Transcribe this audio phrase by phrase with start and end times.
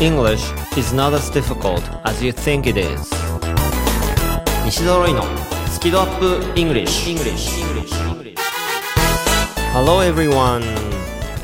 [0.00, 3.10] English is not as difficult as you think it is.
[4.64, 5.24] 西澤ロイの
[5.72, 7.50] スキドアップ English, English.
[9.72, 10.62] Hello everyone.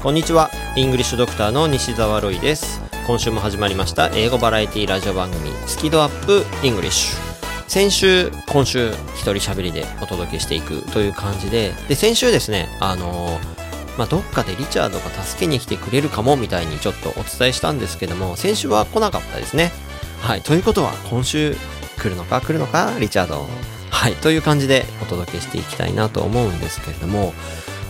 [0.01, 0.53] こんにちは。
[0.77, 2.81] イングリッシュドクターの西澤ロイです。
[3.09, 7.19] 今週も始まりました英語バラエティラジオ番組スキドアップ English.
[7.67, 13.64] 先週今週一人喋りでお届けしていくという感じでで先週ですねあのー
[13.97, 19.73] まあ、どっかでリチャードが助けに来てくれるかもみたいにちょっとお伝えしたんですけども、先週は来なかったですね。
[20.21, 20.43] はい。
[20.43, 21.55] ということは、今週
[21.99, 23.47] 来るのか来るのかリチャード。
[23.91, 24.15] はい。
[24.17, 27.33] という感じでお届けしていきたいなと思うんですけれども、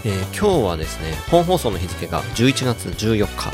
[0.04, 3.52] えー、今日はですね、本放送の日付が11月14日。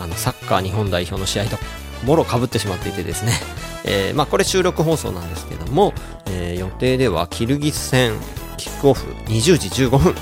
[0.00, 1.58] あの、サッカー日本代表の試合と、
[2.04, 3.32] もろかぶってしまっていてですね。
[3.84, 5.92] えー、まあ、これ収録放送なんですけども、
[6.26, 8.12] えー、予定ではキルギス戦、
[8.56, 10.14] キックオフ20時15分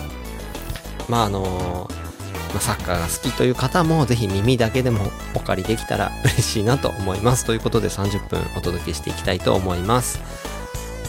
[1.08, 1.88] まああの
[2.54, 7.44] まサッカーが好きという方もぜひ耳だけでもお借りできたら嬉しいなと思います。
[7.44, 10.56] ということで30分お届けしていきたいと思います。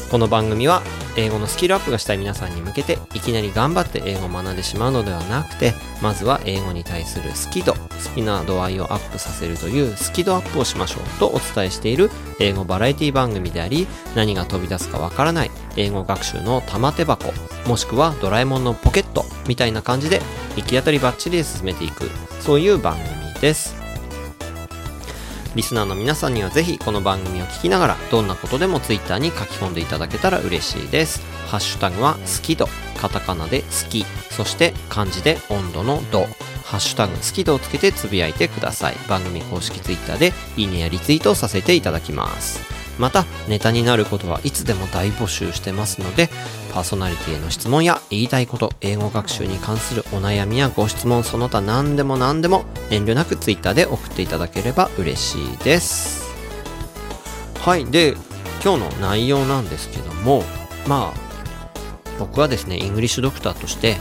[0.09, 0.81] この番組は
[1.17, 7.79] 英語のスキルアップがしたい皆さんに向けていきなり頑張って英語を学んでしまうのではなくてまずは英語に対する好き度好
[8.15, 17.31] きな度合いをアップさせるという好き度アップをしましょうとお伝えしている英語バラエティ番組であり何が飛び出すかわからない英語学習の玉手箱
[17.65, 20.21] もしくはドラえもんのポケットみたいな感じで
[20.55, 22.09] 行き当たりばっちりで進めていく
[22.41, 23.75] そういう番組です。
[25.55, 31.19] リスナーの皆さんにはぜひこの番組を聞きながらどんなことでも Twitter に書き込んでいただけたら嬉しいです。
[31.47, 32.67] ハッシュタグは好き度
[32.97, 36.27] カタカナで好きそして漢字で温度の度
[36.63, 38.95] ハッシュタグ好き度をつけてつぶやいてください。
[39.09, 42.76] 番組公式 Twitter でいいねやリツイートをさせていただきます。
[42.99, 46.29] またネタになることはいつでも大募集してますので
[46.73, 56.27] パーソナリティへの質問や言いたいこと英語学習に関するお悩みやご質問その他何でも何でも遠慮なく Twitter で送っていただければ嬉しいです。
[57.61, 57.85] はい。
[57.85, 58.15] で
[58.63, 60.43] 今日の内容なんですけども
[60.87, 61.27] まあ
[62.19, 63.97] 僕はですねイングリッシュドクターとして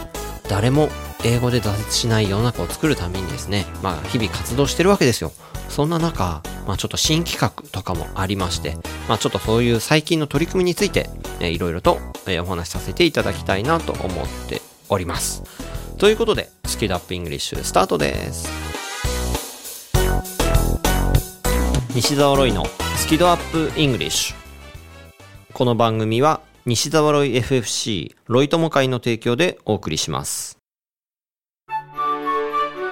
[0.49, 0.89] 誰も
[1.25, 5.33] 英語で挫折しない世の中を作るためにですねまあ日々活動してるわけですよ。
[5.69, 8.77] そんな中まあ、ちょっと新企画とかもありまして、
[9.09, 11.09] まあ、ちょっとそういう最近の取り組みについて、
[11.41, 15.45] えー、いろいろと、えー、お話しさせていただきたいなと思っております。
[15.99, 18.51] ということで、スキドアップイングリッシュスタートです。
[21.95, 22.67] 西澤ロイの
[22.97, 24.37] スキドアップイングリッシュ。
[25.53, 30.59] この番組は西澤ロイ FFC ロイ友会の提供でお送りします。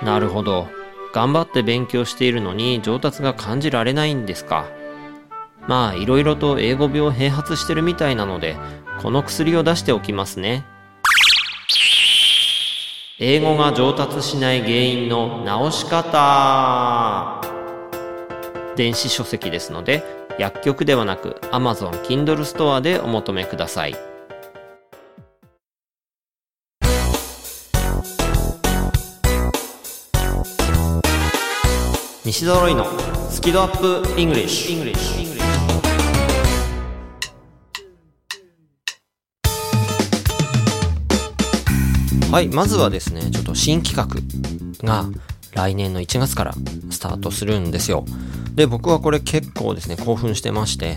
[0.02, 0.83] なるほど。
[1.14, 4.66] 頑張って勉強しているのに上達が感じられないんですか？
[5.68, 8.56] まあいろいろと英語病併発してるみたいなので、
[9.00, 10.66] この薬を出しておきますね。
[13.20, 17.40] 英語が上達しない原因の直し方
[18.74, 20.02] 電子書籍ですので
[20.36, 23.94] 薬局ではなく Amazon Kindle ストアでお求めください。
[32.24, 32.86] 西揃いの
[33.28, 34.94] スキドアップイングリッシュ
[42.32, 44.06] はいまずはですねちょっと新企画
[44.88, 45.04] が
[45.52, 46.54] 来年の1月から
[46.90, 48.06] スタートするんですよ。
[48.54, 50.96] で僕はこれ結構ですね興奮してまして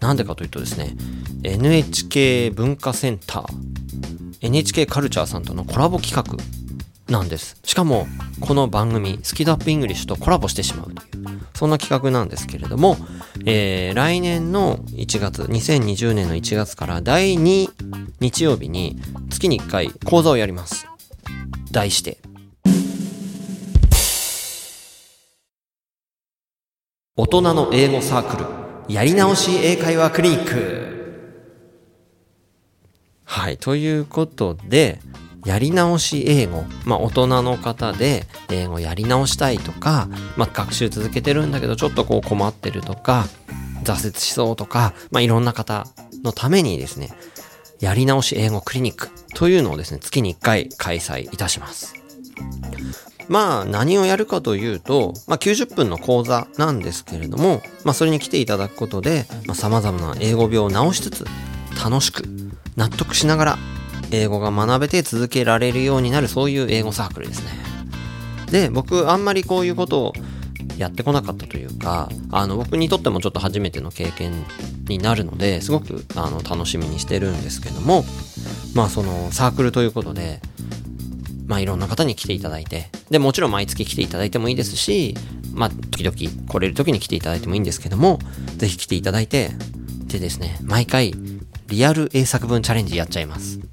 [0.00, 0.96] なんでかというとですね
[1.42, 3.46] NHK 文化センター
[4.40, 6.61] NHK カルチャーさんとのコラボ企画
[7.08, 7.56] なんです。
[7.64, 8.06] しかも、
[8.40, 12.96] この番組、スキドアップイングリッシュとコラボしてしまうという、そんな企画なんですけれども、
[13.44, 17.68] えー、来年の1月、2020年の1月から第2
[18.20, 20.86] 日曜日に月に1回講座をやります。
[21.70, 22.18] 題して、
[27.16, 28.42] 大人の英語サーク
[28.88, 30.92] ル、やり直し英会話クリニック。
[33.24, 35.00] はい、ということで、
[35.44, 43.26] やり直し英語、まあ大人の方で英語やり直したいとか、まあ学習続けてるんだけどちょっとこう困ってるとか、
[43.84, 45.86] 挫折しそうとか、まあいろんな方
[46.22, 47.10] のためにですね、
[47.80, 51.94] やり直し英語クリニックというのをですね、月に1回開催いたします。
[53.28, 61.26] まあ何をやるかというと、まあ90分の講座なんですけれども、まあそれに来ていただくことで、まあ様々な英語病を直しつつ、
[61.82, 62.22] 楽しく、
[62.76, 63.58] 納得しながら
[64.12, 67.50] 英語が学べて続けられるようになるそういう英語サークルですね。
[68.50, 70.12] で、僕あんまりこういうことを
[70.76, 74.32] やってこなかったというか、あの僕にとってもちょっと初めての経験
[74.88, 78.04] になるので、すごくあの楽しみにしてるんですけども、
[78.74, 80.40] まあそのサークルということで、
[81.46, 85.14] まあいろんな方に来ていただいて、で、もちろん毎月来ていただいてもいいですし、
[85.54, 86.16] まあ時々
[86.46, 88.18] 来れる時に来ていただいてもいいんですけども、
[88.58, 89.50] ぜひ来ていただいて、
[90.06, 91.14] でですね、毎回
[91.68, 93.71] リアル英作文チャレンジやっちゃいます。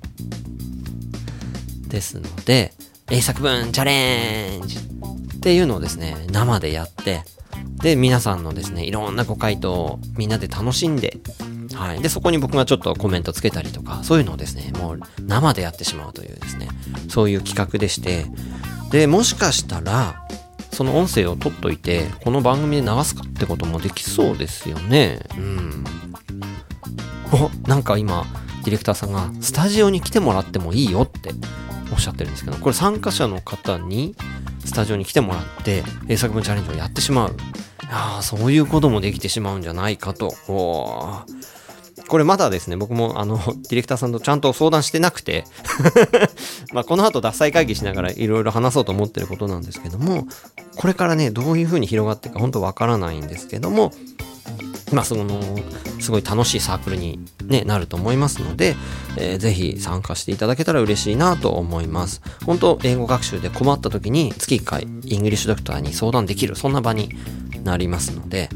[1.90, 2.74] ですので、
[3.12, 7.24] 英作文チャレンジっていうのをですね、生でやって、
[7.82, 11.18] で、皆さんのですね、いろんなご回答をみんなで楽しんで、
[11.74, 12.02] はい。
[12.02, 16.68] で、そこに僕がちょっとコメントつけたりとか、そういうのをですね、もう生でやってしまうというですね、
[17.10, 18.26] そういう企画でして、
[18.92, 20.28] で、もしかしたら、
[20.72, 25.20] その音声を取っといて、この番組で流すかってこともできそうですよね。
[25.38, 25.84] うん。
[27.32, 28.26] お、なんか今、
[28.64, 31.32] ディレクターさんが、スタジオに来てもらってもいいよって
[31.92, 34.16] おっしゃってるんですけど、これ参加者の方に、
[34.66, 37.36] スタジオに来てもらって、英作文チャレンジをやってしまう。
[37.92, 40.34] ああ、そういうこともできてしまうんじゃないかと。
[40.48, 41.24] お
[42.08, 45.46] これまだですね、僕もあの、ディレクターさんとちゃんと相談してなくて
[46.74, 50.28] まこの後脱菜会議しながらいろいろ話そうと思ってることなんですけども、
[50.76, 53.92] これからね、どういう風に広がっていくか本当わからないんですけども、
[54.92, 55.40] まあその、
[56.00, 58.76] すごい楽しいサークルに、ね、なると思いますので、
[59.18, 62.22] えー、ぜひ参加していただけたら嬉しいなと思います。
[62.46, 67.10] 本当英語学習で困った時に月1回イングリッシュドクターに相談できる、そんな場に
[67.64, 68.50] なりますので、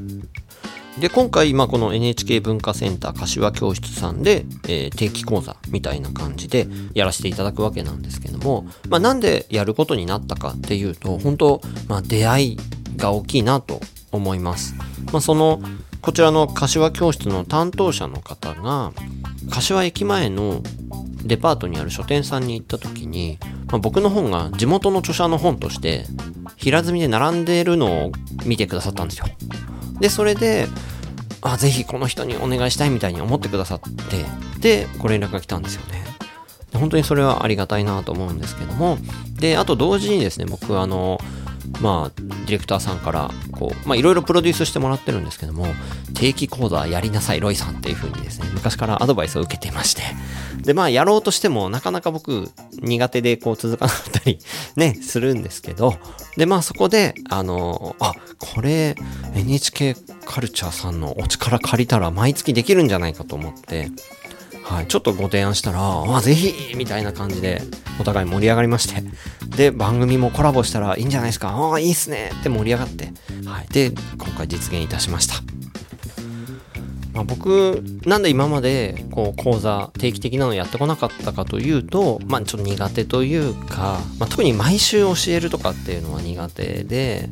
[1.00, 12.58] で、今回、まあ、この NHK 文化センター柏教室さんで、えー、定期講座みたいな感じでやらせていただくわけなんですけども、まあ、なんでやることになったかっていうと、本当まあ、出会い
[12.96, 13.82] が大きいなと
[14.12, 14.76] 思います。
[15.12, 15.62] まあ、その、
[16.04, 18.92] こちらの柏教室の担当者の方が、
[19.50, 20.62] 柏駅前の
[21.24, 23.40] デパートにある書店さんに行った時に、
[23.72, 26.06] まあ、僕の本が地元の著者の本として
[26.58, 28.12] 平積みで並んでいるのを
[28.46, 29.28] 見てくださったんですよ。
[30.02, 30.68] で、それで、
[31.42, 34.26] あ、ぜひこの人にお願いしたいみたいに思ってくださって、
[34.60, 36.04] で、ご連絡が来たんですよね。
[36.74, 38.98] 本当にそれはありがたいなと思うんですけども、
[39.40, 41.18] で、あと同時にですね、僕はあの、
[41.82, 45.68] まあ、ディレクターさんから、こう、まあ、いろいろプロデュースしてもらってるんですけども、
[46.14, 50.02] 定期講座やりなさい、ロイさんっていう風にですね、昔からアドバイスを受けていまして、
[50.62, 52.50] で、まあ、やろうとしても、なかなか僕、
[52.82, 54.40] 苦手で、こう、続かなかったり、
[54.76, 55.96] ね、するんですけど、
[56.38, 58.96] で、まあ、そこで、あの、あ、これ、
[59.36, 59.96] NHK
[60.26, 63.90] カルチャーさんのお力借りたら、毎月できるんじゃないかと思って、
[64.64, 67.62] はい、ちょっとご提案したら、あ、ぜひみたいな感じで、
[68.00, 69.04] お互い盛り上がりまして、
[69.56, 72.32] で、番組もコラボしたらいいんじゃないですか、ああ、いいっすね。
[72.40, 73.12] って盛り上がって、
[73.46, 75.36] はい、で、今回実現いたしました。
[77.14, 87.30] まあ、僕、なんで今まで、こう、講座、定期的なのやってこなかったかというと、まあ、ちょっと苦手というか、まあ、特に毎週教えるとかっていうのは苦手で、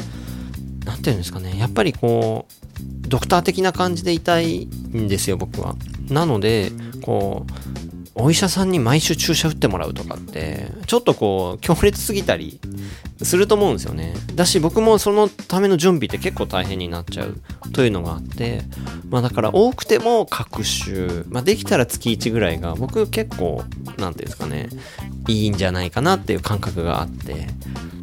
[0.85, 5.75] なんていうんですかね、やっぱりこう、ドクター的な感じでいたいんですよ、僕は。
[6.11, 6.71] なので、
[7.01, 7.51] こう、
[8.13, 12.59] お医者さんに毎週注射打ってもらうとかって、ちょっとこう、強烈すぎたり
[13.23, 14.13] すると思うんですよね。
[14.35, 17.41] だし、僕もそのための準備って結構大変になっちゃう
[17.71, 18.63] というのがあって、
[19.09, 23.63] まあだから多くても各週、まあできたら月1ぐらいが僕結構、
[23.97, 24.69] なんていうんですかね、
[25.27, 27.47] いいんじゃないかなっていう感覚があって、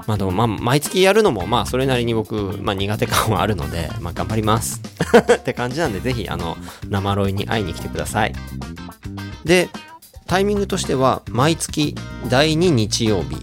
[0.08, 4.80] まあでもまあ毎月やるのもまあそれなりに僕、まあ苦手感はあるので、まあ頑張ります。
[5.36, 6.56] って感じなんでぜひあの
[6.88, 8.32] 生ロイに会いに来てください。
[9.44, 9.68] で、
[10.26, 11.94] タイミングとしては毎月
[12.30, 13.36] 第2日曜日。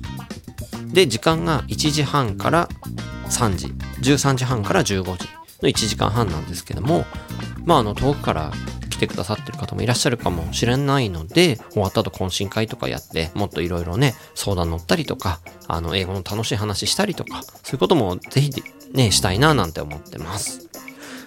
[0.91, 2.67] で、時間が1時半から
[3.29, 3.67] 3時、
[4.01, 5.29] 13時半から15時
[5.62, 7.05] の1時間半なんですけども、
[7.63, 8.51] まああの遠くから
[8.95, 18.51] 来てくださってる方もいらっしゃるかもしれないので、終わった後懇親会とかやって、もっといろいろね、相談乗ったりとか、あの、英語の楽しい話したりとか、そういうこともぜひ
[18.93, 20.69] ね、したいななんて思ってます。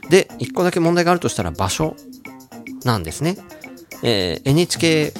[0.08, 1.94] で、一個だけ問題があるとしたら場所
[2.84, 3.36] なんですね。
[4.02, 5.12] えー、NHK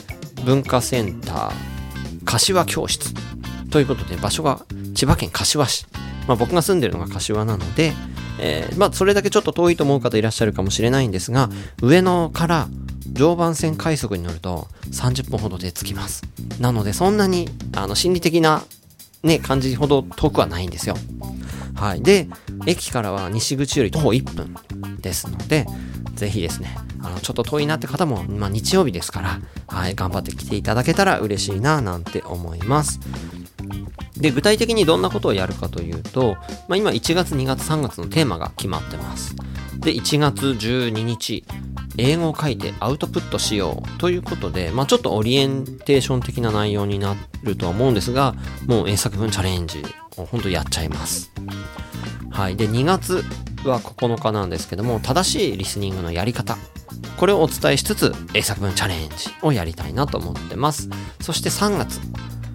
[0.44, 1.52] 文化センター
[2.24, 3.12] 柏教室
[3.70, 4.64] ということで場所が
[4.94, 5.86] 千葉県柏市。
[6.26, 7.92] まあ僕が住んでるのが柏なので、
[8.38, 11.50] えー、まあそれだけちょっと遠いと思う方いらっしゃるかもしれないんですが、
[11.82, 12.68] 上野から
[13.12, 16.22] 常磐線快速に乗ると30分ほどで着きます。
[16.60, 18.62] なのでそんなにあの心理的な
[19.22, 20.96] ね、感じほど遠くはないんですよ。
[21.74, 22.02] はい。
[22.02, 22.28] で、
[22.66, 24.54] 駅からは西口より徒歩1分
[25.00, 25.66] ですので、
[26.14, 33.00] ぜひですね、あの、ちょっと遠いなって方も、まあ日曜日ですから、はい、頑張って来ていただけたら嬉しいな、なんて思います。
[34.20, 36.36] で、具体的にどんなことをやるかというと、
[36.68, 39.34] まあ今1月、2月、3月のテーマが決まってます。
[39.78, 41.44] で、1月12日、
[41.96, 48.34] 英語を書いてアウトプットしようということで、まあちょっとオリエンテーション的な内容になるとは思うんですが、
[48.66, 49.84] もう英作文チャレンジ
[50.16, 51.30] を本当やっちゃいます。
[52.30, 52.56] はい。
[52.56, 53.24] で、2月
[53.64, 56.56] は9日なんですけども、正しいリスニングのやり方。
[57.16, 60.88] これをお伝えしつつ、英作文チャレンジをやりたいなと思ってます。
[61.20, 62.00] そして3月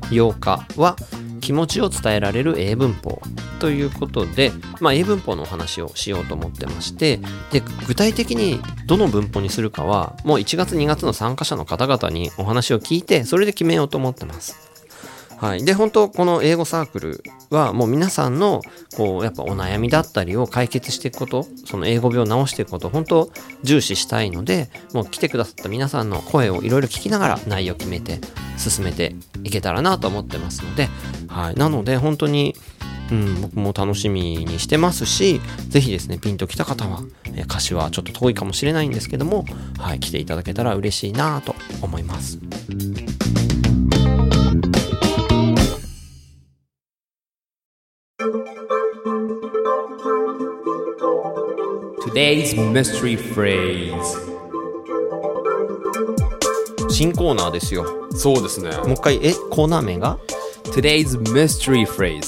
[0.09, 0.95] 8日は、
[1.43, 3.21] 気持ちを伝えられる英文法
[3.59, 7.17] ということで、まあ、英文法のお話をしようと思ってまして
[7.51, 14.72] で具体的にどの文法にするかはもう1月2月の参加者の方々にお話を聞いてそれで決めようと思ってます。
[15.43, 18.61] はい、で本当この英語サークルはもう皆さんの
[18.95, 23.29] こうやっぱお悩みだったりを解決していくことその英語病を直していくこと本当
[23.61, 28.21] 重視したいのでもう来てくださった皆さんの声をいろいろ聞きながら内容を決めて
[28.57, 30.87] 進めていけたらなと思ってますので、
[31.27, 32.55] はい、なので本当に
[33.11, 37.01] うん、僕も楽しみにしてますし、ぜひですね、ピンときた方は、
[37.35, 39.45] え歌詞はちょっと遠いかもしれないんですけども、
[39.77, 42.39] はい、来ていただけたら嬉しいなと思います。
[52.13, 53.89] Today's mystery phrase.
[56.91, 58.07] 新コーナーですよ。
[58.11, 58.69] そうですね。
[58.69, 60.19] もう一回、え、コーナー名が
[60.65, 62.21] ？Today's mystery phrase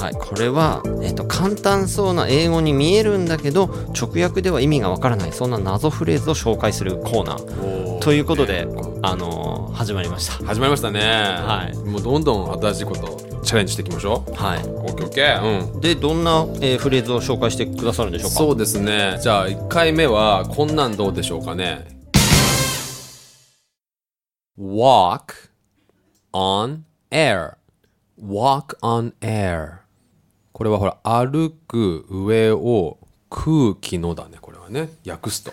[0.00, 7.98] はい、これは、えっと、簡単そうな英語に見えるんだけど、直訳では意味がわからない、そんな謎フレーズを紹介するコーナー。
[8.00, 8.66] ということで、
[9.02, 10.44] あのー始まりました。
[10.44, 11.00] 始まりましたね。
[11.00, 11.76] はい。
[11.88, 14.34] もうどんどん新しいことチャレンジしていきましょう。
[14.34, 14.62] はい。
[14.90, 15.74] オッケーオッケー。
[15.74, 15.80] うん。
[15.80, 18.36] で、どんな、えーフレーズを紹介してくださるんでしょうか？
[18.36, 19.18] そうですね。
[19.22, 21.98] じゃあ1回目はこんなんどうでしょうかね。
[24.58, 25.50] Walk
[26.32, 26.80] on
[27.10, 27.54] air
[28.22, 29.78] Walk on air
[30.52, 32.98] これはほら歩く上を
[33.30, 34.36] 空気のだね。
[34.40, 34.90] これはね。
[35.06, 35.52] 訳すと。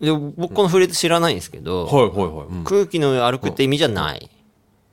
[0.00, 2.64] で僕このフレーズ知らないんですけど、はいはいはい、うん。
[2.64, 4.28] 空気の上歩くって意味じゃない。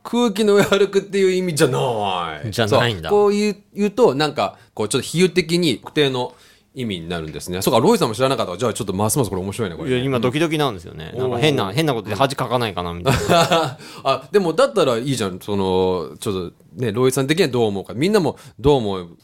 [0.06, 2.52] 空気の上歩くっていう意味じゃない。
[2.52, 6.34] じゃないんだこう言う言うと、なんか、こう、ちょっと比喩的に特定の
[6.76, 7.62] 意味になるんですね。
[7.64, 10.06] そうか、ロイさんも知らなかったじゃあちょっとますますこれ面白いね、これ、いや、ね。
[10.06, 11.12] 今ドキドキなんですよね。
[11.18, 13.78] なんか変な、変なことで恥かかないかな、みたいな。
[14.04, 15.40] あ、でもだったらいいじゃん。
[15.40, 17.94] その、ちょっとね、ロイさん的にはどう思うか。
[17.94, 19.18] みんなもどう思う？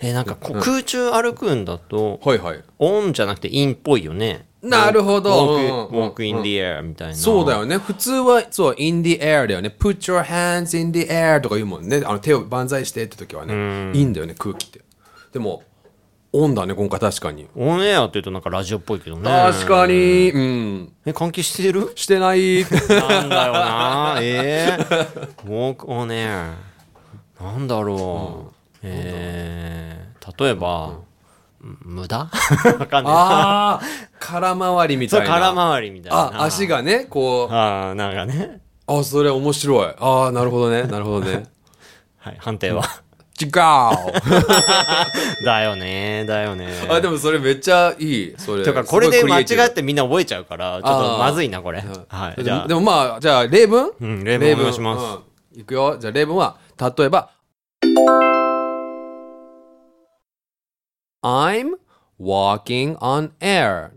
[0.00, 2.62] え、なんかこう空中歩くんだと、はいはい。
[2.78, 4.45] オンじゃなくてインっぽいよね。
[4.62, 7.14] なるほど walk, in the air みたいな。
[7.14, 7.78] そうだよね。
[7.78, 9.74] 普通は、そう、in the air だよね。
[9.78, 12.02] put your hands in the air とか言うもんね。
[12.04, 13.92] あの、手を万歳してって時はね。
[13.92, 14.80] いいんだよね、空気って。
[15.32, 15.62] でも、
[16.32, 17.46] オンだね、今回確かに。
[17.54, 19.22] オンエアって言うとなんかラジオっぽいけどね。
[19.22, 20.92] 確かに、うん。
[21.06, 21.92] え、換気してる？
[21.94, 22.64] してない。
[22.64, 24.18] なんだよな。
[24.22, 26.52] えー、walk on air。
[27.40, 28.56] なんだろう。
[28.82, 30.94] えー、例えば、
[31.60, 32.18] 無駄？
[32.78, 33.12] わかんない。
[33.14, 33.80] ああ、
[34.20, 35.34] 空回りみたそう、いな。
[35.34, 36.18] 空回りみたいな。
[36.18, 36.66] あ、足。
[36.66, 37.54] がね、こう。
[37.54, 38.60] ああ、なんかね。
[38.86, 39.94] あ、それ面白い。
[39.98, 40.84] ああ、なるほどね。
[40.84, 41.44] なるほどね。
[42.18, 42.84] はい、判定は。
[43.40, 43.50] 違う。
[45.44, 46.68] だよね、だよね。
[46.88, 48.34] あ、でもそれめっちゃいい。
[48.38, 48.64] それ。
[48.64, 51.84] てか、これで間違ってみんな覚えちゃうから、ちょっとまずいな、これ。
[52.08, 52.42] はい。
[52.42, 53.90] じゃあでもで、もまあ、じゃあ、例文？
[54.00, 55.18] うん例文お願いします
[55.54, 55.96] うんいくよ。
[55.98, 57.30] じゃあ、例文は、例えば、
[61.22, 61.74] I'm
[62.20, 63.90] walking on air.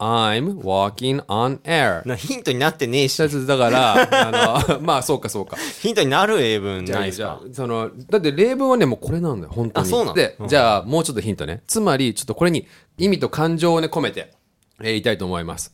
[0.00, 2.06] I'm walking on air.
[2.06, 3.16] なヒントになってねえし、
[3.46, 3.94] だから、
[4.28, 5.56] あの、 まあ、そうかそうか。
[5.80, 7.40] ヒントになる英文じゃあ、ないですか？
[7.44, 9.86] じゃあ、その、だって例文はね、もうこれなんだよ、本当に。
[9.86, 10.14] あそうなの？
[10.14, 11.62] でう、んじゃあ、もうちょっとヒントね。
[11.66, 12.66] つまり、ちょっとこれに
[12.98, 14.32] 意味と感情をね、込めて、
[14.80, 15.72] えー言いたいと思います。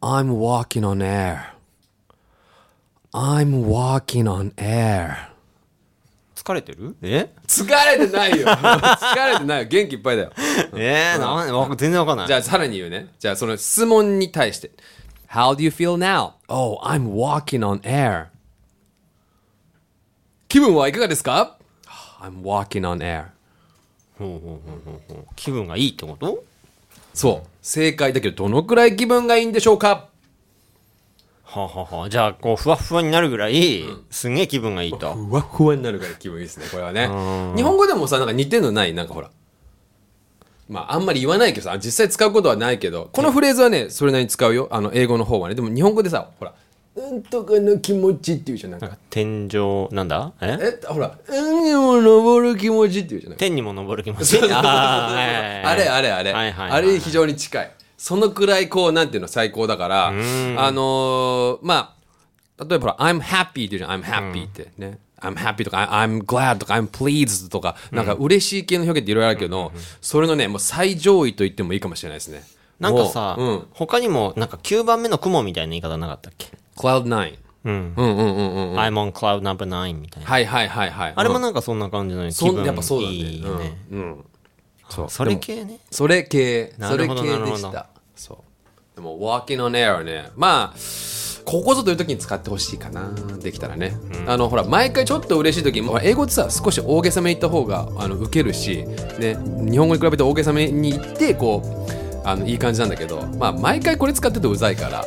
[0.00, 1.38] I'm walking on air.
[3.12, 5.33] I'm walking on air.
[6.44, 6.94] 疲れてる？
[7.00, 7.30] え？
[7.46, 8.46] 疲れてないよ。
[8.52, 9.68] 疲れてないよ。
[9.68, 10.32] 元気いっぱいだよ。
[10.76, 12.26] えー、な全然わかんない。
[12.26, 13.08] じゃあ、さらに言うね。
[13.18, 14.70] じゃあ、その質問に対して。
[15.30, 16.32] How do you feel now?
[16.48, 18.26] Oh, I'm walking on air.
[20.48, 21.56] 気分はいかがですか
[22.20, 23.28] ?I'm walking on air.
[24.18, 26.44] ほうほうほうほうほう気分がいいってこと？
[27.14, 27.48] そう。
[27.62, 30.08] 正解だけど、どのくらい気分がいいんでしょうか？
[31.60, 35.14] はあ、はあはあ、じゃあ、こう、ふわふわになるぐらい、すんげえ気分がいいと。
[35.14, 37.06] ふわふわになるから気分いいですね、これはね。
[37.56, 39.30] 日本語でもさ、なんか似てんのないなんかほら。
[40.68, 44.68] まあ、あんまり言わないけどさ、実際使うことはないけど、このフレーズはね、それなりに使うよ。
[44.70, 45.54] あの、英語の方はね。
[45.54, 46.54] でも日本語でさ、ほら、
[46.96, 48.70] うんとかの気持ちって言うじゃん。
[48.70, 50.32] なんか、天井、なんだ？
[50.40, 50.78] え？
[50.82, 54.38] え、ほら、うんにも登る気持ちって言うじゃない天にも昇る気持ち。
[54.38, 57.70] あれあれあれ、はいはいはいあれに非常に近い。
[58.04, 61.94] そのくらいこう、なんていうの、最高だから、あのーま
[62.58, 64.98] あ、例えばほら、I'm happy って言うじゃん、I'm happy ってね。
[65.22, 72.42] I'm happy とか、I'm glad とか、I'm pleased とか、なんか嬉しい系の表現っていろいろあるけど、それのね、もう最上位と言ってもいいかもしれないですね。
[72.78, 73.66] なんかさ、もううん。
[73.70, 77.38] 他にも、なんか9番目の雲みたいな言い方なかったっけ？Cloud9。
[77.64, 77.94] うん。
[77.96, 78.78] うんうんうんうん。
[78.78, 80.28] I'm on cloud number 9みたいな。
[80.28, 81.12] はいはいはいはい。
[81.16, 83.14] あれもうんなんかそんな感じの気分やっぱそうだね。
[83.14, 83.78] いいよね。
[83.90, 83.98] うん。
[83.98, 84.24] うん
[84.90, 85.08] そう。
[85.08, 85.78] それ系ね。
[85.90, 87.86] それ系、それ系でした。
[88.14, 88.96] そう。
[88.96, 90.78] でも、walking on air はね、まあ、
[91.44, 93.92] ここぞという時に使ってほしいかなできたらね、
[94.26, 98.84] あのほら毎回ちょっと嬉しい時も英語ってさ少し大げさめに言った方があの受けるし、
[99.18, 99.36] ね、
[99.70, 105.02] 日本語に比べて大げさめに言ってこうあのいい感じなんだけど、まあ、毎回これ使ってるとうざいから、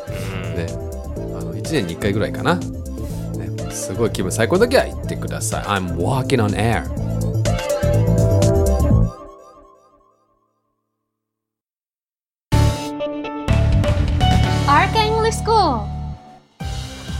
[0.56, 5.64] ね、あの1年に1回ぐらいかな、ね、すごい気分最高の時は言ってください。
[5.64, 7.07] I'm walking on air
[14.68, 15.88] Arc English School.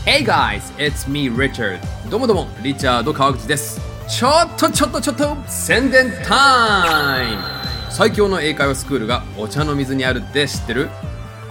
[0.04, 1.80] Hey guys, it's me Richard.
[2.10, 3.80] どうもどうも、リチャード川口です。
[4.06, 7.42] ちょっとちょっとちょっと宣伝タイム。
[7.90, 10.90] 最強の英会話スクールがお茶の水にあるって知ってる？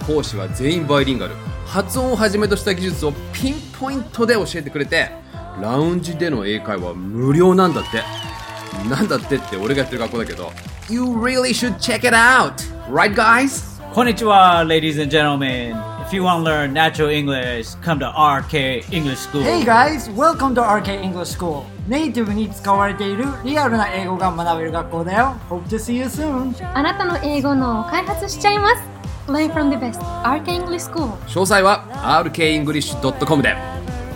[0.06, 1.34] 講師は全員バイリンガル。
[1.66, 5.10] 発音をはじめとした技術をピンポイントで教えてくれて
[5.60, 8.04] ラウンジでの英会話無料なんだって。
[8.88, 10.52] なんだってって俺がやってる学校だけど。
[10.88, 12.54] You really should check it out!
[12.88, 13.77] Right guys?
[13.97, 15.75] Konnichiwa, ladies and gentlemen.
[16.05, 18.53] If you want to learn natural English, come to RK
[18.91, 19.41] English School.
[19.41, 21.63] Hey guys, welcome to RK English School.
[21.87, 25.35] ネイティブに使われているリアルな英語が学べる学校だよ。
[25.49, 26.53] Hope to see you soon.
[26.73, 28.81] あなたの英語の開発しちゃいます
[29.27, 31.85] Learn from the best Arca English School 詳細は
[32.25, 33.55] rkenglish.com で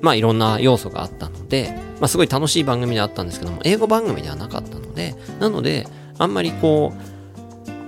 [0.00, 5.86] まあいろんな要素があったので、まあすごい楽しい番組であったんですけども、英語番組ではなかったので、なので、
[6.18, 6.92] あんまりこ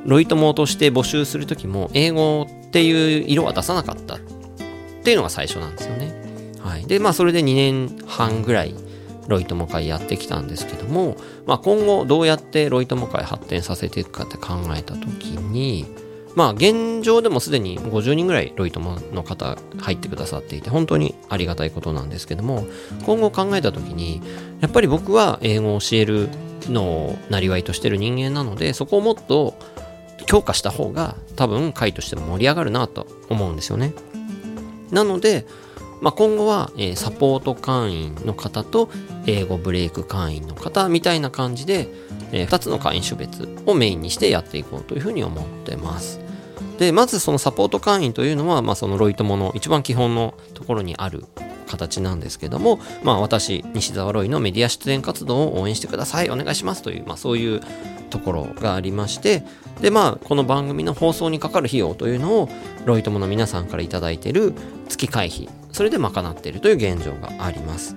[0.06, 4.18] う、ロイ友として募集するときも、英語っていう色は出さなかったっ
[5.04, 6.12] ていうのが最初なんですよね。
[6.62, 6.86] はい。
[6.86, 8.74] で、まあそれで2年半ぐらい、
[9.30, 11.16] ロイ友会やってきたんですけども、
[11.46, 15.86] まあ今後どうやってロイ友会発展させていくかって考えたときに、
[16.34, 22.66] まあ現状でもすでに50人ぐらいロイ友の方入ってくださっていて本当にありがたいことなんですけども
[23.04, 24.22] 今後考えた時に
[24.60, 26.28] やっぱり僕は英語を教える
[26.68, 29.56] のをなりわいとしてる人間なのでそこをもっと
[30.26, 33.92] 強化した方が多分会としても盛り上がるなと思うんですよね。
[34.92, 35.46] なので、
[36.00, 38.88] まあ、今後は、えーサポート会員の方と
[39.26, 41.88] 英語ブレイク会員の方みたいな感じで、
[42.32, 46.20] え2つの会員種別をメインにしてやっていこうというふうに思ってます。
[46.80, 51.26] で、まずそのサポート会員というのは、まあ、そのロイ友の一番基本のところにある
[51.66, 57.60] 形なんですけども、まあ、私、西澤ロイのメディア出演活動を応援してください、お願いしますという、まあ、そういう
[58.08, 59.44] ところがありまして、
[59.82, 62.48] で、まあ、この番組の放送にかかる費用というのを、
[62.86, 63.88] ロイ友の皆さんからいい
[64.18, 64.54] ている
[64.88, 67.94] 月会費、それで賄っているという現状があります。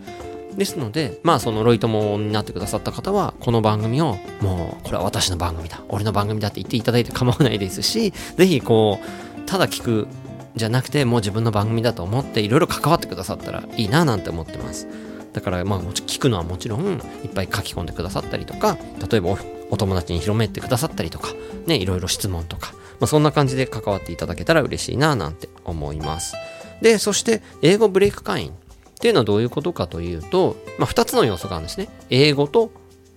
[0.57, 10.07] ですので、まあそのロイ友になってくださった方は、この番組を、もう、これは私の番組だ、俺の番組だって言っていただいて構わないですし、 ぜひこう、ただ聞く
[10.55, 14.87] じゃなくて、もう自分の番組だと思って、いろいろ関わってくださったらいいななんて思ってます。
[15.33, 18.77] だから、まあ、聞くのはもちろん、いっぱい書き込んでくださったりとか、
[19.11, 19.37] 例えばお
[19.71, 21.33] お友達に広めてくださったりとか、
[21.65, 26.35] ね、いろいろ質問とか、まあ、そんな感じで関わっていただけたら嬉しいななんて思います。
[26.81, 28.53] で、そして、英語ブレイク会員
[28.93, 31.89] っていうのはどういうことかというと、まあ、2つの要素があるんですね。
[32.09, 32.71] 英語と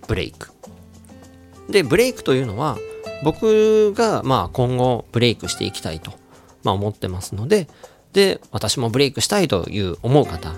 [0.09, 0.51] ブレイク。
[1.69, 2.79] で、ブレイクというのは、
[3.25, 6.13] 僕がまあ今後ブレイクしていきたいと、
[6.63, 7.69] まあ、思ってますので、
[8.13, 10.55] で、私もブレイクしたいという思う方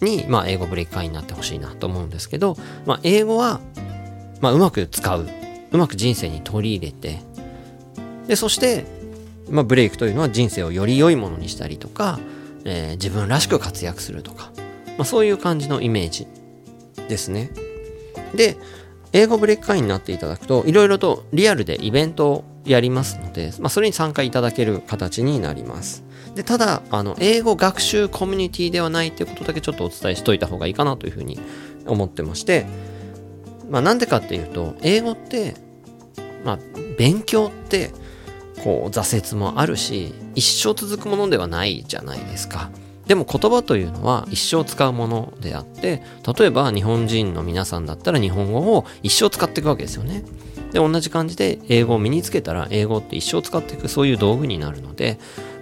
[0.00, 2.56] に、まあ、英語ブレイク会員になってほしいなと思うんですけど、
[2.86, 3.60] まあ、英語は、
[4.40, 5.28] まあ、うまく使う。
[5.70, 7.20] うまく人生に取り入れて、
[8.26, 8.86] で、そして、
[9.50, 12.18] まあ、ブレイクというのは人生をより良いものにしたりとか、
[12.64, 14.52] えー自分らしく活躍するとか、
[14.96, 16.26] まあ、そういう感じのイメージ
[17.08, 17.50] ですね。
[18.34, 18.56] で、
[19.12, 26.04] 英語ブレイク会員になっていただくと、いろいろとリアルでイベントをやりますので、まあ、それに参加いただける形になります。
[26.34, 31.36] でただあの英語学習コミュニティではないということだけちょっとお伝えしといた方がいいかなというふうに
[31.84, 32.64] 思ってまして、
[33.68, 35.54] まあ、なんでかっていうと英語って、
[36.44, 36.58] まあ、
[36.96, 37.90] 勉強って
[38.62, 42.70] こう挫折もあるし一生続くものではないじゃないですか。
[43.08, 46.02] でも言葉というのは一生使うものであって
[46.38, 50.24] 例えば日本人の皆さんだったら日本語を一生使っていくわけですよね。
[50.72, 55.18] で同じ感じで英語を身につけたら英語って一生使っていくそういう道具になるので、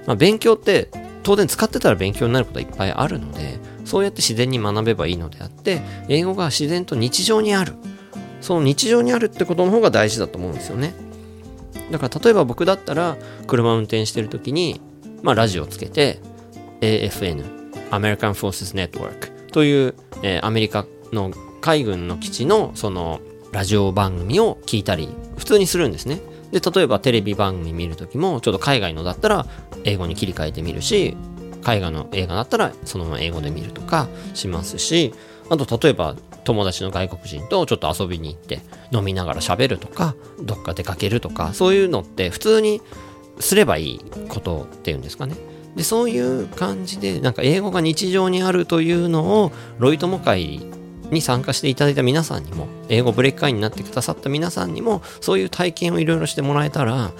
[0.06, 0.90] まあ、勉強って
[1.22, 7.74] 当然使ってたら勉強になることはいっぱいあるのでそうやって自然に学べばいいのであって英語が自然と日常にある
[8.40, 11.05] その日常にあるってことの方が大事だと思うんですよね
[11.90, 14.80] だから例えば僕だったら車運転してる時に、
[15.22, 16.20] まあ、ラジオつけて
[16.80, 23.20] AFN American Forces Network という、えーアメリカの海軍の基地のその
[23.52, 26.20] ラジオ番組を聞いたり普通にするんですね。
[26.52, 29.46] で例えばテレビ番組見る時もちょっと海外のだったら
[29.84, 31.16] 英語に切り替えてみるし
[31.66, 35.12] 海外の映画だったらそのまま英語で見るとかしますし
[35.50, 38.60] あと例えば友達の外国人とちょっと遊びに行って
[38.92, 42.82] 飲みながら喋るとかどっか出かけるとかそういうのって普通に
[43.40, 45.34] すればいいことっていうんですかね。
[45.74, 50.60] でそういう感じでなんか英語が日常にあるというのをロイ友会
[51.10, 57.10] に参加していただいた皆さんにも英語ブレイク会員になってくださった皆さんにもそういう体験をいろいろしてもらえたら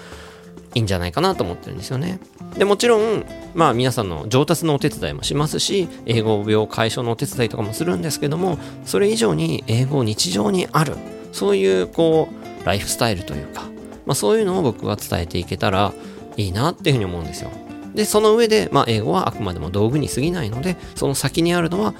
[0.76, 2.20] いいんじゃないかなと思ってるんですよね。
[2.58, 10.94] でもちろんまあ皆さんの上達のお手伝いもしますし英語病解消のお手伝いとかもするんですけどもそれ以上に英語日常にある
[11.32, 12.28] そういうこ
[12.62, 13.62] うライフスタイルというか、
[14.04, 15.94] まあ、そういうのを僕は伝えていけたら
[16.36, 17.50] いいなっていうふうに思うんですよ。
[17.94, 21.94] でその上で、まあ、英語はあくまでも道具に過ぎないのでその先にあるのは、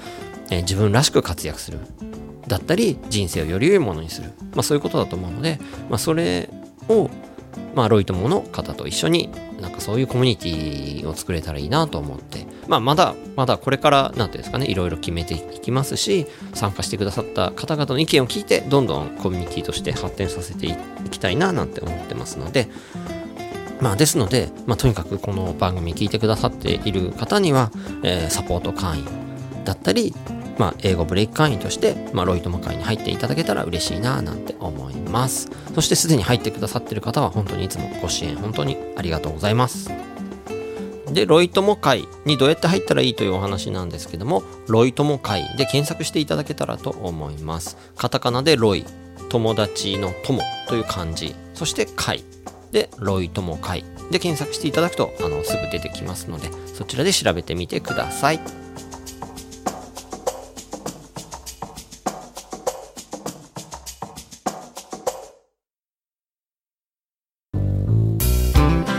[0.51, 1.79] えー自分らしく活躍する
[2.47, 5.59] だったり人生をより良いものにする、まあ、そういうことだと思うので、
[5.89, 6.49] まあ、それ
[6.87, 7.09] を、
[7.77, 9.29] まあ、ロイ友の方と一緒に
[9.61, 14.65] なんかそういうコミュニティを作れたらいいなと思って、まあ、まだまだこれからなんていうんですかね。
[14.65, 20.75] いろいろ決めていきますし参加してくださった方々の意見を聞いてどんどんコミュニティとして発展させてい
[21.11, 22.67] きたいななんて思ってますので、
[23.79, 27.71] まあ、ですので、まあ、とにかくこの番組聞いてくださっている方には、
[28.03, 29.05] えーサポート会員
[29.65, 30.15] だったり、
[30.57, 35.49] まあ、英語ブレイク会員として、まあ、ロイ友会に入っていただけたら嬉しいななんて思います。
[35.73, 39.91] そしてすでに入ってくださってる方は本当にいつもご支援本当にありがとうございます。
[41.11, 47.77] でロイ友会にどうやって入ったらいいというお話なんですけどもロイ友会で検索していただけたらと思います。
[47.95, 48.85] カタカナでロイ
[49.29, 51.35] 友達の友という漢字。
[51.53, 52.23] そして会。
[52.71, 58.66] でロイ友会で検索していただくとあのすぐ出てきますのでそちらで調べてみてください。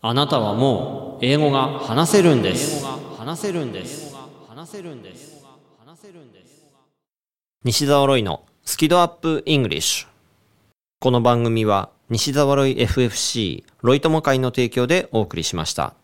[0.00, 2.84] あなたはもう英語が話せるんです。
[3.16, 4.14] 話せるんです。
[4.48, 5.44] 話せるんです。
[5.84, 6.66] 話せるんです。
[7.64, 10.08] 西澤ロイのスキドアップイングリッシュ。
[11.00, 15.94] この番組は西澤ロイ FFC ロイ友会の提供でお送りしました。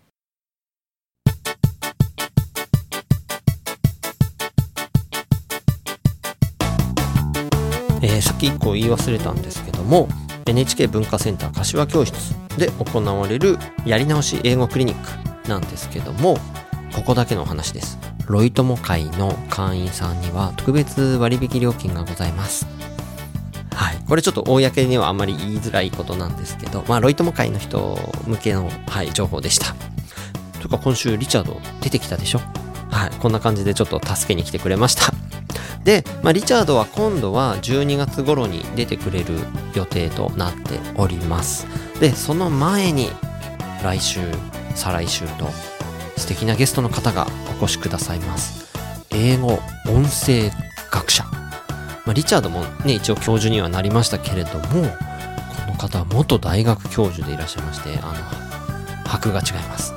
[8.03, 10.09] えーさっき1個言い忘れたんですけども
[10.47, 16.39] NHK 文化センター柏教室で行われるやり直し英語クリニックなんですけども
[16.95, 17.99] ここだけのお話です。
[18.27, 22.67] ロイ友会の会員さんには特別割引料金がございます。
[23.75, 23.97] はい。
[24.09, 29.75] これちょっと公にはあんまり言いづらいことなんですけどまあロイ友会の人向けの、はい、情報でした。
[30.61, 32.41] というか今週リチャード出てきたでしょ？
[32.91, 33.11] はい。
[33.19, 35.13] こんな感じでちょっと助けに来てくれました。
[35.85, 39.35] で、まあ、リチャードは今度は12月頃に出てくれる
[39.75, 41.66] 予定となっております。
[42.01, 43.11] でその前に
[43.83, 44.20] 来週
[44.75, 45.49] 再来週と
[46.16, 47.27] 素敵なゲストの方が
[47.61, 48.64] お越しくださいます。
[49.11, 50.51] 英語音声
[50.90, 54.79] 学者、まあ、リチャードもね一応教授にはなりましたけれどもこ
[55.68, 58.12] の方は元大学教授でいらっしゃいましてあ
[59.05, 59.92] の箔が違います。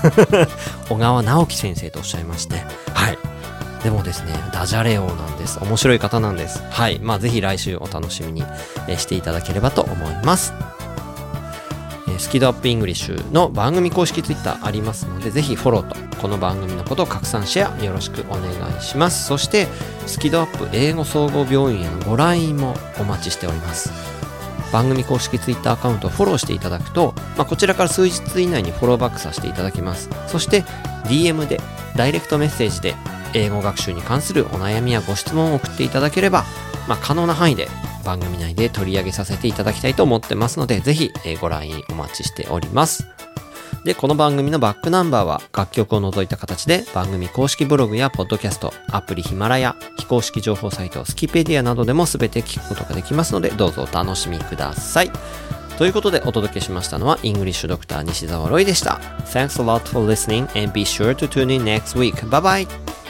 [0.88, 2.56] 小川直樹先生とおっしゃいまして
[2.94, 3.18] はい。
[3.84, 5.62] でもですね、ダジャレ王なんです。
[5.62, 6.58] 面白い方なんです。
[6.70, 6.98] はい。
[7.00, 8.42] まあ、ぜひ来週お楽しみに
[8.88, 10.54] えしていただければと思います。
[12.08, 19.26] えースキドアップイングリッシュの番組公式ツイッターありますので、ぜひフォローと、この番組のことを拡散シェアよろしくお願いします。
[19.26, 19.66] そして、
[20.06, 23.90] スキドアップ英語総合病院へのご来院もお待ちしております。
[24.72, 30.08] 番組公式ツイッターアカウントをフォローしていただくと、まあ、こちらから数日以内にフォローバックさせていただきます。
[30.26, 30.62] そして、
[31.04, 31.60] DM で、
[31.96, 32.94] ダイレクトメッセージで、
[33.34, 36.44] 英語学習に関するお悩みやご質問を送っていただければ、
[36.88, 37.68] まあ、可能な範囲で
[38.04, 43.06] 番組内で取り上げさせていただきたいと思ってますので、ぜひ、ご来院お待ちしております。
[43.84, 55.10] で、この番組のバックナンバーは楽曲を除いた形で番組公式ブログやポッドキャスト、アプリヒマラヤ、非公式情報サイトスキペディアなどでも全て聞くことができますので、どうぞお楽しみください。
[55.76, 59.00] ということでお届けしましたのは、イングリッシュドクター西澤ロイでした。
[59.26, 62.14] Thanks a lot for listening and be sure to tune in next week.
[62.30, 63.03] Bye bye!